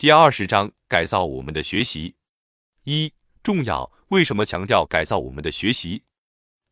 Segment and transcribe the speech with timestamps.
[0.00, 2.14] 第二十章改造我们的学习。
[2.84, 3.12] 一
[3.42, 6.04] 重要，为什么强调改造我们的学习？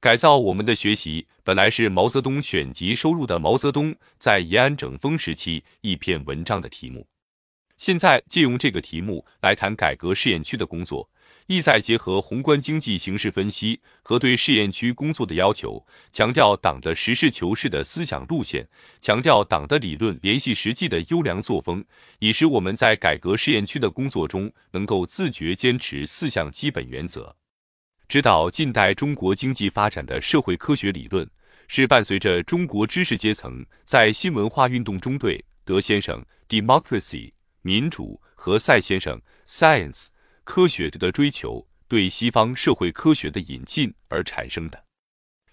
[0.00, 7.08] 改造我们的学习本来是毛泽东选集收入的毛泽东在延安整风时期一篇文章的题目。
[7.76, 11.10] 现在借用这个题目来谈改革试验区的工作。
[11.48, 18.66] 意在结合宏观经济形势分析和对试验区工作的要求，强调党的实事求是的思想路线，
[19.00, 21.84] 强调党的理论联系实际的优良作风，
[22.18, 27.36] 以使我们在改革试验区的工作中能够自觉坚持四项基本原则。
[28.08, 31.28] 指导近代中国经济发展的社会科学理论，
[31.68, 37.30] 是伴随着中国知识阶层在新文化运动中对德先生 democracy
[37.66, 40.06] 民主和赛先生 science。
[40.44, 44.84] 科学的追求对西方社会科学的引进而产生的，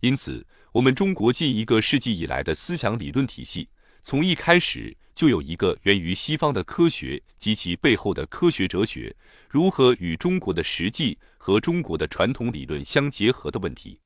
[0.00, 3.68] 因此，我们中国近一个世纪以来的思想理论体系，
[4.02, 9.14] 从一开始就有一个源于西方的科学及其背后的科学哲学
[9.50, 14.00] 如何与中国的实际和中国的传统理论相结合的问题。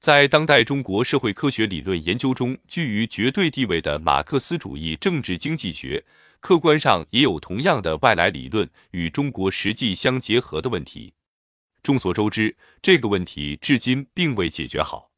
[0.00, 6.04] 在当代中国社会科学理论研究中居于绝对地位的马克思主义政治经济学。
[6.40, 11.12] 客观上也有同样的外来理论与中国实际相结合的问题。
[11.82, 15.10] 众所周知，这个问题至今并未解决好。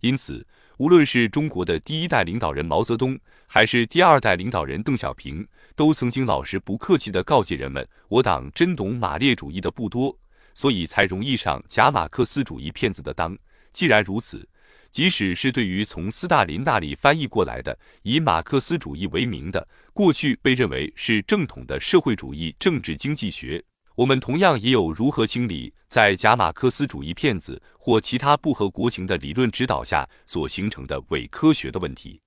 [0.00, 0.46] 因此，
[0.78, 10.16] 无论是中国的第一代领导人毛泽东，还是第二代领导人邓小平，都曾经老实不客气地告诫人们：“我党真懂马列主义的不多，
[10.54, 13.36] 所以才容易上假马克思主义骗子的当。”
[13.72, 14.48] 既然如此，
[14.90, 23.62] 即使是对于从斯大林那里翻译过来的以马克思主义为名的过去被认为是正统的社会主义政治经济学，
[23.94, 32.20] 我们同样也有如何清理在假马克思主义骗子或其他不合国情的理论指导下所形成的伪科学的问题。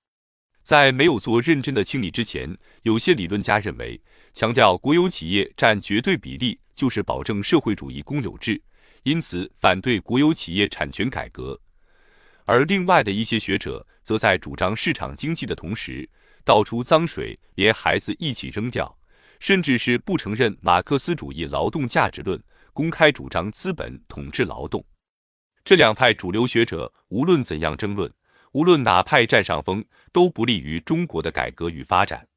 [0.64, 4.00] 在没有做认真的清理之前，有些理论家认为，
[4.32, 8.62] 强调国有企业占绝对比例就是保证社会主义公有制，
[9.04, 11.60] 因此反对国有企业产权改革。
[12.46, 16.10] 而另外的一些学者，则在主张市场经济的同时，
[16.44, 18.98] 倒出脏水，连孩子一起扔掉，
[19.40, 22.42] 甚至是不承认马克思主义劳动价值论，
[22.74, 24.84] 公开主张资本统治劳动。
[25.64, 28.12] 这两派主流学者，无论怎样争论，
[28.54, 32.28] 无论哪派占上风，都不利于中国的改革与发展，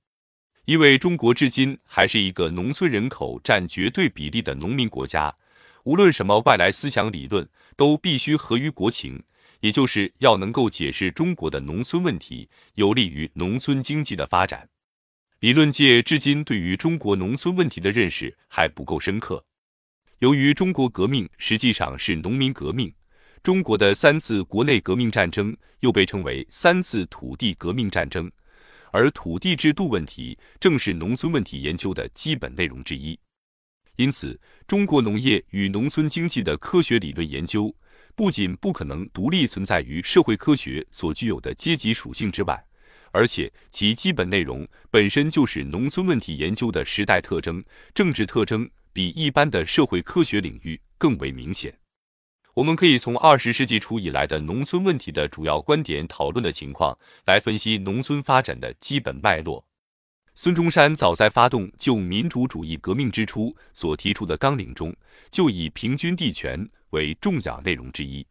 [0.66, 5.34] 因为中国至今还是一个农村人口占绝对比例的农民国家，
[5.84, 9.24] 无论什么外来思想理论，都必须合于国情。
[9.64, 14.68] 也就是要能够解释中国的农村问题，有利于农村经济的发展。
[15.40, 19.42] 理论界至今对于中国农村问题的认识还不够深刻。
[20.18, 22.92] 由于中国革命实际上是农民革命，
[23.42, 28.30] 中国的三次国内革命战争又被称为三次土地革命战争，
[28.92, 33.18] 而土地制度问题正是农村问题研究的基本内容之一。
[33.96, 37.74] 因此，中国农业与农村经济的科学理论研究。
[38.16, 42.64] 不仅不可能独立存在于社会科学所具有的阶级属性之外，
[43.10, 51.76] 而且其基本内容本身就是农村问题研究的时代特征、政治特征，比一般的社会科学领域更为明显。
[52.54, 56.96] 我们可以从二十世纪初以来的农村问题的主要观点讨论的情况
[57.26, 59.66] 来分析农村发展的基本脉络。
[60.34, 64.94] 孙中山早在发动旧民主主义革命之初所提出的纲领中，
[65.30, 66.68] 就以平均地权。
[66.90, 68.24] 为重要内容之一，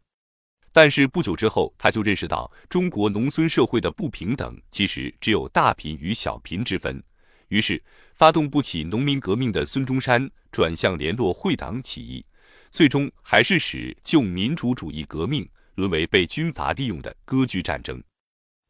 [0.72, 7.02] 但是不久之后，他就认识到中国农村社会的不平等其实只有大贫与小贫之分。
[7.48, 7.82] 于是，
[8.14, 12.24] 发动不起农民革命的孙中山转向联络会党起义，
[12.70, 18.02] 最终还是使旧民主主义革命沦为被军阀利用的割据战争。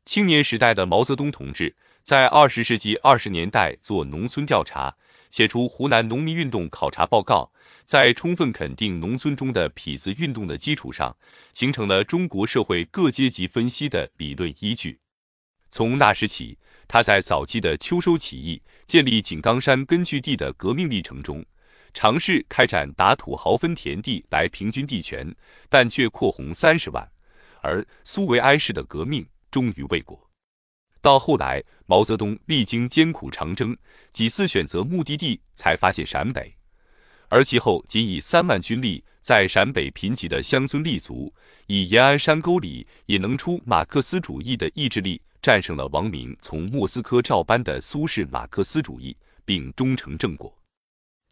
[0.06, 1.72] 青年时代的毛泽东同志
[2.04, 4.94] 在二十世纪二十年代做农村调查。
[5.31, 7.50] 写出湖南农民运动考察报告，
[7.84, 11.16] 在充分肯定农村中的痞子运动的基础上，
[11.53, 15.00] 形成了中国社会各阶级分析的理论依据。
[15.72, 16.56] 从那时起，
[16.87, 21.45] 他在早期的秋收起义、建立井冈山根据地的革命历程中，
[21.92, 25.34] 尝试开展打土豪分田地来平均地权，
[25.68, 27.10] 但却扩红三十万。
[27.60, 30.30] 而苏维埃式的革命终于未果。
[31.04, 33.77] 到后来，毛泽东历经艰苦长征，
[34.10, 36.54] 几次选择目的地，才发现陕北。
[37.28, 41.30] 而其后仅以三万军力在陕北贫瘠的乡村立足，
[41.66, 49.15] 以延安山沟里也能出马克思主义的意志力，战胜了王明从莫斯科照搬的苏式马克思主义，
[49.45, 50.57] 并终成正果。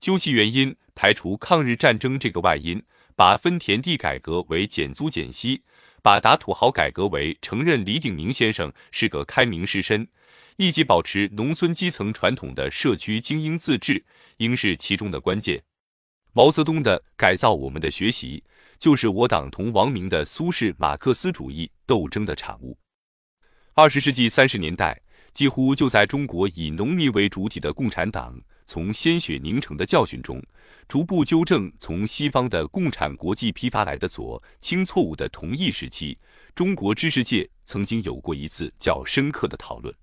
[0.00, 2.82] 究其原因，排除抗日战争这个外因，
[3.16, 5.62] 把分田地改革为减租减息。
[6.02, 10.04] 把打土豪改革为承认李鼎铭先生是个开明士绅，
[10.56, 14.04] 以及保持农村基层传统的社区精英自治，
[14.38, 15.62] 应是其中的关键。
[16.32, 18.42] 毛泽东的改造我们的学习，
[18.78, 22.76] 就是我党同王明的苏式马克思主义斗争的产物。
[23.74, 25.00] 二十世纪三十年代，
[25.32, 28.38] 几乎就在中国以农民为主体的共产党，
[28.72, 30.42] 从鲜血凝成的教训中，
[30.88, 36.16] 逐步纠正从西方的共产国际批发来的左倾错误的同一时期，
[36.54, 39.94] 中国知识界曾经有过一次较深刻的讨论。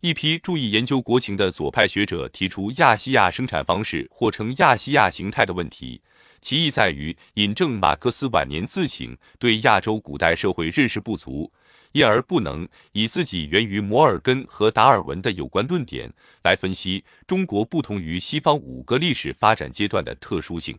[0.00, 6.00] 一批注意研究国情的左派学者提出亚细亚生产方式或称亚细亚形态的问题，
[6.40, 11.52] 其意在于引证马克思晚年自省对亚洲古代社会认识不足。
[11.92, 16.12] 因而不能以自己源于摩尔根和达尔文的有关论点
[16.44, 20.78] 来分析中国不同于西方五个历史发展阶段的特殊性。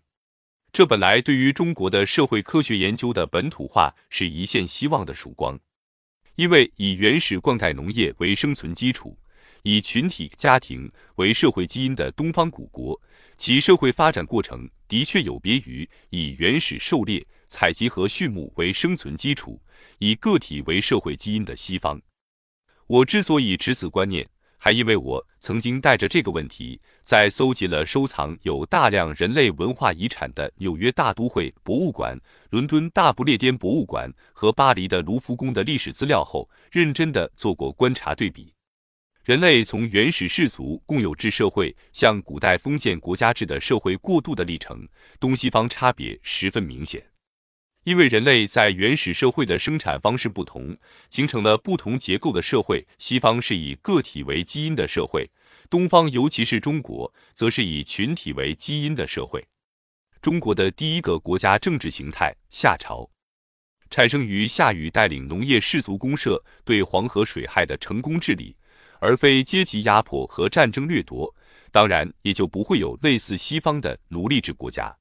[0.72, 5.60] 这本来对于中国的社会科学研究的本土化是一线希望的曙光，
[6.36, 9.18] 因为以原始灌溉农业为生存基础，
[9.64, 12.98] 以群体家庭为社会基因的东方古国，
[13.38, 17.28] 其社会发展过程的确有别于以原始狩猎。
[17.54, 19.62] 采集和畜牧为生存基础，
[20.00, 22.02] 以个体为社会基因的西方。
[22.88, 32.20] 我之所以持此观念，还因为我曾经带着这个问题，在搜集了收藏有大量人类文化遗产的纽约大都会博物馆、
[32.50, 38.54] 伦敦大不列颠博物馆和巴黎的卢浮宫的历史资料后，认真的做过观察对比。
[39.24, 44.88] 人类从原始氏族共有制社会向古代封建国家制的社会过渡的历程，
[45.20, 47.11] 东西方差别十分明显。
[47.84, 50.78] 因为人类在原始社会的生产方式不同，
[51.10, 52.86] 形成了不同结构的社会。
[53.00, 55.28] 西方是以个体为基因的社会，
[55.68, 59.44] 东方尤其是中国，则是以群体为基因的社会。
[60.22, 63.10] 中国的第一个国家政治形态夏朝，
[63.90, 68.56] 产生于夏禹带领农业氏族公社对黄河水害的成功治理，
[69.00, 71.34] 而非阶级压迫和战争掠夺，
[71.72, 74.96] 当然也就不会有类似西方的奴隶制国家。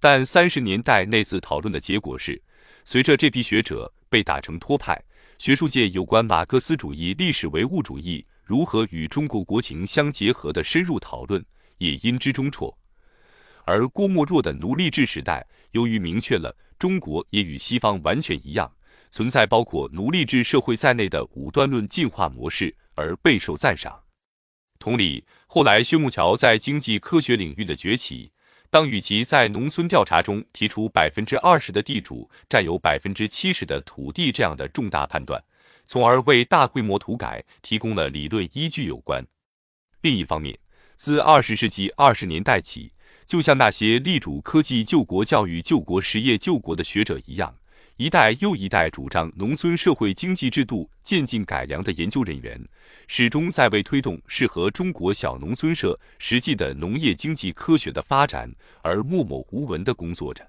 [0.00, 2.40] 但三十年代那次讨论的结果是，
[2.84, 5.02] 随着这批学者被打成托派，
[5.38, 11.44] 学术界有关马克思主义历史唯物主义如何与中国国情相结合的深入讨论
[11.78, 12.72] 也因之中辍。
[13.64, 18.72] 而郭沫若的奴隶制时代，由于明确了中国也与西方完全一样，
[19.10, 24.04] 存在包括奴隶制社会在内的五段论进化模式，而备受赞赏。
[24.78, 28.30] 同理，后来薛木桥在经济科学领域的崛起。
[28.70, 35.42] 当与其在农村调查中提出百分之二十的地主占有百分之七十的土地这样的重大判断，
[35.86, 39.26] 从而为大规模土改提供了理论依据有关。
[40.02, 40.58] 另一方面，
[40.96, 42.92] 自二十世纪二十年代起，
[43.24, 47.57] 就像那些力主科技救国、教育救国、实业救国的学者一样。
[47.98, 52.56] 一代又一代主张农村社会经济制度渐进改良的研究人员，
[53.08, 58.48] 始终在为推动适合中国小农村社实际的农业经济科学的发展
[58.82, 60.48] 而默默无闻地工作着。